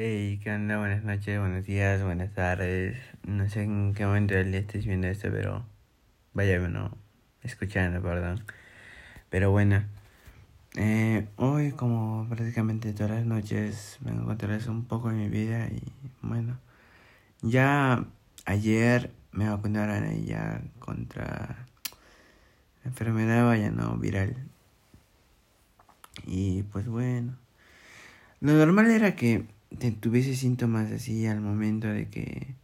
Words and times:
Hey, 0.00 0.38
¿qué 0.44 0.52
onda? 0.52 0.78
Buenas 0.78 1.02
noches, 1.02 1.40
buenos 1.40 1.66
días, 1.66 2.04
buenas 2.04 2.32
tardes. 2.32 2.96
No 3.26 3.48
sé 3.48 3.62
en 3.64 3.94
qué 3.94 4.06
momento 4.06 4.32
del 4.34 4.52
día 4.52 4.60
estés 4.60 4.86
viendo 4.86 5.08
esto, 5.08 5.28
pero 5.32 5.66
vaya, 6.34 6.60
bueno, 6.60 6.96
escuchando, 7.42 8.00
perdón. 8.00 8.44
Pero 9.28 9.50
bueno, 9.50 9.84
eh, 10.76 11.26
hoy 11.34 11.72
como 11.72 12.28
prácticamente 12.28 12.92
todas 12.92 13.10
las 13.10 13.26
noches 13.26 13.98
vengo 14.02 14.22
a 14.22 14.26
contarles 14.26 14.68
un 14.68 14.84
poco 14.84 15.08
de 15.08 15.16
mi 15.16 15.28
vida 15.28 15.66
y 15.66 15.82
bueno, 16.22 16.60
ya 17.42 18.04
ayer 18.44 19.10
me 19.32 19.50
vacunaron 19.50 20.12
y 20.14 20.26
ya 20.26 20.62
contra 20.78 21.66
la 22.84 22.90
enfermedad 22.90 23.46
vaya 23.46 23.72
no 23.72 23.96
viral. 23.96 24.36
Y 26.24 26.62
pues 26.62 26.86
bueno, 26.86 27.36
lo 28.40 28.52
normal 28.52 28.92
era 28.92 29.16
que 29.16 29.57
tuviese 30.00 30.34
síntomas 30.34 30.90
así 30.92 31.26
al 31.26 31.40
momento 31.40 31.88
de 31.88 32.08
que 32.08 32.54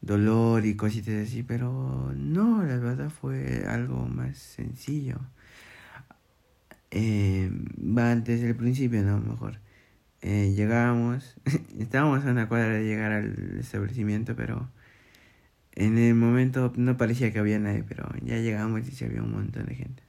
dolor 0.00 0.66
y 0.66 0.76
cositas 0.76 1.14
así, 1.28 1.42
pero 1.42 2.12
no, 2.16 2.62
la 2.64 2.78
verdad 2.78 3.10
fue 3.10 3.64
algo 3.68 4.06
más 4.06 4.38
sencillo. 4.38 5.18
Eh, 6.90 7.50
antes 7.96 8.40
del 8.42 8.56
principio, 8.56 9.02
no, 9.02 9.20
mejor. 9.20 9.60
Eh, 10.22 10.52
llegábamos, 10.56 11.36
estábamos 11.78 12.24
a 12.24 12.30
una 12.30 12.48
cuadra 12.48 12.74
de 12.74 12.84
llegar 12.84 13.12
al 13.12 13.58
establecimiento, 13.60 14.36
pero 14.36 14.68
en 15.74 15.98
el 15.98 16.14
momento 16.14 16.72
no 16.76 16.96
parecía 16.96 17.32
que 17.32 17.38
había 17.38 17.58
nadie, 17.58 17.84
pero 17.84 18.08
ya 18.22 18.36
llegamos 18.38 18.86
y 18.88 18.92
se 18.92 19.06
había 19.06 19.22
un 19.22 19.32
montón 19.32 19.66
de 19.66 19.74
gente. 19.74 20.02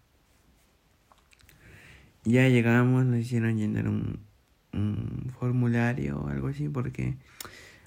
Ya 2.24 2.48
llegamos, 2.50 3.06
nos 3.06 3.20
hicieron 3.20 3.58
llenar 3.58 3.88
un, 3.88 4.20
un 4.74 5.32
formulario 5.40 6.20
o 6.20 6.28
algo 6.28 6.48
así 6.48 6.70
porque 6.70 7.16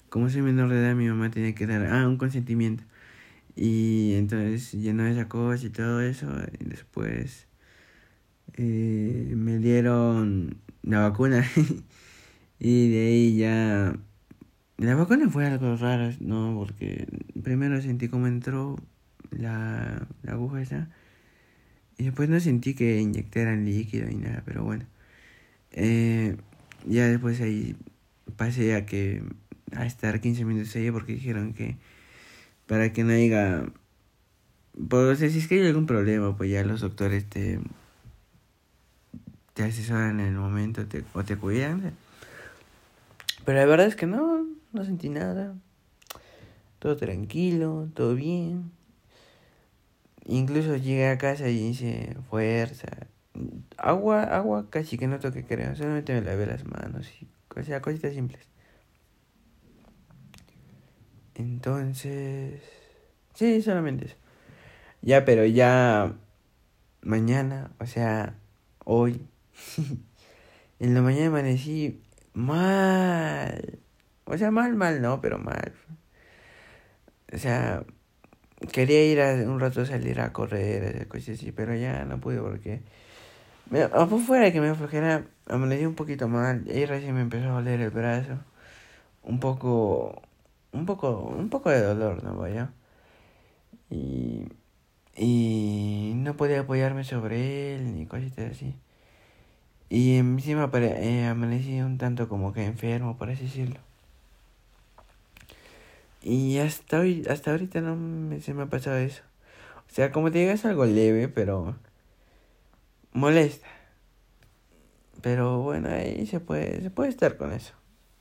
como 0.09 0.29
soy 0.29 0.41
menor 0.41 0.69
de 0.69 0.79
edad 0.79 0.95
mi 0.95 1.07
mamá 1.07 1.29
tenía 1.31 1.55
que 1.55 1.67
dar 1.67 1.85
ah, 1.87 2.07
un 2.07 2.17
consentimiento. 2.17 2.83
Y 3.55 4.13
entonces 4.15 4.73
llenó 4.73 5.05
esa 5.07 5.27
cosa 5.29 5.65
y 5.65 5.69
todo 5.69 6.01
eso 6.01 6.27
y 6.59 6.65
después 6.65 7.47
eh, 8.53 9.33
me 9.35 9.59
dieron 9.59 10.57
la 10.83 10.99
vacuna. 11.09 11.45
Y 12.57 12.89
de 12.89 13.07
ahí 13.07 13.37
ya 13.37 13.95
la 14.77 14.95
vacuna 14.95 15.29
fue 15.29 15.45
algo 15.45 15.75
raro 15.75 16.09
no 16.21 16.55
porque 16.57 17.05
primero 17.43 17.81
sentí 17.81 18.07
cómo 18.07 18.27
entró 18.27 18.77
la, 19.31 20.07
la 20.23 20.31
aguja 20.31 20.61
esa 20.61 20.89
y 21.97 22.05
después 22.05 22.29
no 22.29 22.39
sentí 22.39 22.73
que 22.73 22.99
inyectaran 23.01 23.65
líquido 23.65 24.07
ni 24.07 24.15
nada 24.15 24.43
pero 24.45 24.63
bueno. 24.63 24.85
Eh, 25.71 26.37
ya 26.85 27.07
después 27.07 27.41
ahí 27.41 27.75
pasé 28.37 28.75
a 28.75 28.85
que 28.85 29.23
a 29.73 29.85
estar 29.85 30.21
15 30.21 30.45
minutos 30.45 30.75
ahí 30.75 30.91
porque 30.91 31.13
dijeron 31.13 31.53
que 31.53 31.77
para 32.67 32.93
que 32.93 33.03
no 33.03 33.13
haya 33.13 33.65
pues 34.89 35.19
si 35.19 35.25
es 35.25 35.47
que 35.47 35.61
hay 35.61 35.67
algún 35.67 35.85
problema 35.85 36.35
pues 36.37 36.51
ya 36.51 36.63
los 36.63 36.81
doctores 36.81 37.25
te 37.25 37.59
asesoran 39.57 40.19
en 40.19 40.27
el 40.27 40.35
momento 40.35 40.85
o 41.13 41.23
te 41.23 41.37
cuidan. 41.37 41.93
Pero 43.45 43.57
la 43.57 43.65
verdad 43.65 43.87
es 43.87 43.95
que 43.95 44.05
no 44.05 44.45
no 44.73 44.85
sentí 44.85 45.09
nada. 45.09 45.55
Todo 46.79 46.97
tranquilo 46.97 47.89
todo 47.93 48.15
bien. 48.15 48.71
Incluso 50.25 50.75
llegué 50.75 51.07
a 51.09 51.17
casa 51.17 51.49
y 51.49 51.67
hice 51.67 52.17
fuerza 52.29 53.07
agua, 53.85 54.23
agua 54.23 54.69
casi 54.69 54.97
que 54.97 55.07
no 55.07 55.19
toque 55.19 55.45
creo, 55.45 55.75
solamente 55.75 56.13
me 56.13 56.21
lavé 56.21 56.45
las 56.45 56.65
manos 56.65 57.09
y 57.21 57.27
o 57.55 57.63
sea, 57.63 57.81
cositas 57.81 58.13
simples. 58.13 58.45
Entonces, 61.35 62.61
sí, 63.33 63.61
solamente 63.61 64.07
eso. 64.07 64.15
Ya, 65.01 65.23
pero 65.23 65.45
ya 65.45 66.13
mañana, 67.01 67.71
o 67.79 67.85
sea, 67.85 68.35
hoy, 68.83 69.25
en 70.79 70.93
la 70.93 71.01
mañana 71.01 71.27
amanecí 71.27 72.01
mal. 72.33 73.79
O 74.25 74.37
sea, 74.37 74.51
mal, 74.51 74.75
mal, 74.75 75.01
no, 75.01 75.21
pero 75.21 75.37
mal. 75.39 75.73
O 77.31 77.37
sea, 77.37 77.85
quería 78.71 79.05
ir 79.05 79.21
a 79.21 79.33
un 79.49 79.59
rato 79.59 79.81
a 79.81 79.85
salir 79.85 80.19
a 80.19 80.33
correr, 80.33 81.07
cosas 81.07 81.37
así, 81.39 81.51
pero 81.51 81.75
ya 81.75 82.05
no 82.05 82.19
pude 82.19 82.39
porque 82.39 82.81
me, 83.69 83.87
por 83.87 84.19
fuera 84.19 84.45
de 84.45 84.53
que 84.53 84.61
me 84.61 84.75
flojera, 84.75 85.25
amanecí 85.47 85.85
un 85.85 85.95
poquito 85.95 86.27
mal. 86.27 86.63
Y 86.67 86.85
recién 86.85 87.15
me 87.15 87.21
empezó 87.21 87.49
a 87.49 87.53
doler 87.53 87.81
el 87.81 87.91
brazo. 87.91 88.39
Un 89.23 89.39
poco. 89.39 90.21
Un 90.71 90.85
poco. 90.85 91.33
Un 91.37 91.49
poco 91.49 91.69
de 91.69 91.81
dolor, 91.81 92.23
¿no? 92.23 92.35
Vaya. 92.35 92.71
Y. 93.89 94.47
Y 95.17 96.13
no 96.15 96.35
podía 96.35 96.61
apoyarme 96.61 97.03
sobre 97.05 97.75
él 97.75 97.95
ni 97.95 98.05
cositas 98.05 98.51
así. 98.51 98.75
Y 99.89 100.17
encima 100.17 100.69
eh, 100.73 101.25
amanecí 101.27 101.79
un 101.81 101.97
tanto 101.97 102.27
como 102.27 102.53
que 102.53 102.65
enfermo, 102.65 103.17
por 103.17 103.29
así 103.29 103.43
decirlo. 103.45 103.79
Y 106.21 106.57
hasta 106.57 106.99
hoy, 106.99 107.23
hasta 107.29 107.51
ahorita 107.51 107.81
no 107.81 107.95
me, 107.95 108.41
se 108.41 108.53
me 108.53 108.63
ha 108.63 108.65
pasado 108.65 108.97
eso. 108.97 109.21
O 109.89 109.93
sea, 109.93 110.11
como 110.11 110.31
te 110.31 110.39
digo, 110.39 110.51
es 110.51 110.65
algo 110.65 110.85
leve, 110.85 111.27
pero 111.27 111.75
molesta. 113.15 113.67
Pero 115.21 115.61
bueno, 115.61 115.89
ahí 115.89 116.27
se 116.27 116.39
puede, 116.39 116.81
se 116.81 116.91
puede 116.91 117.09
estar 117.09 117.37
con 117.37 117.51
eso. 117.51 117.73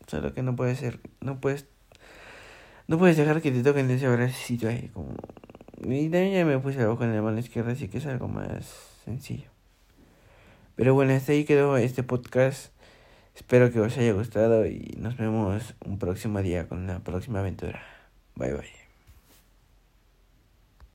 Solo 0.07 0.33
que 0.33 0.43
no 0.43 0.57
puede 0.57 0.75
ser, 0.77 1.01
no 1.21 1.41
puedes, 1.41 1.67
no 2.87 2.99
puedes 2.99 3.17
dejar 3.17 3.43
que 3.43 3.51
te 3.51 3.63
toquen 3.63 3.91
ese 3.91 4.09
bracito 4.09 4.69
ahí 4.69 4.89
como... 4.89 5.15
Y 5.83 6.09
también 6.09 6.33
ya 6.33 6.45
me 6.47 6.59
puse 6.59 6.81
abajo 6.81 7.05
en 7.05 7.15
la 7.15 7.21
mano 7.21 7.39
izquierda, 7.39 7.73
así 7.73 7.89
que 7.89 7.99
es 7.99 8.07
algo 8.07 8.29
más 8.29 8.65
sencillo. 9.05 9.51
Pero 10.77 10.95
bueno, 10.95 11.13
hasta 11.13 11.33
ahí 11.33 11.45
quedó 11.45 11.77
este 11.77 12.03
podcast. 12.03 12.73
Espero 13.35 13.71
que 13.71 13.81
os 13.81 13.99
haya 13.99 14.13
gustado 14.13 14.65
y 14.67 14.95
nos 14.99 15.17
vemos 15.17 15.75
un 15.85 15.99
próximo 15.99 16.41
día 16.41 16.69
con 16.69 16.87
la 16.87 17.01
próxima 17.01 17.41
aventura. 17.41 17.83
Bye 18.37 18.55
bye. 18.55 18.84